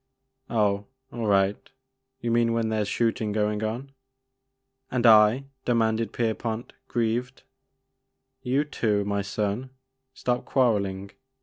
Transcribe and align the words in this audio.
"Oh, 0.49 0.87
all 1.13 1.27
right,— 1.27 1.69
^youmean 2.23 2.53
when 2.53 2.69
there 2.69 2.81
's 2.81 2.87
shoot 2.87 3.21
ing 3.21 3.31
going 3.33 3.63
on?'* 3.63 3.91
And 4.89 5.05
I?" 5.05 5.43
demanded 5.65 6.11
Kerpont, 6.11 6.73
grieved. 6.87 7.43
You 8.41 8.63
too, 8.63 9.05
my 9.05 9.21
son; 9.21 9.69
stop 10.15 10.43
quarelling 10.43 11.11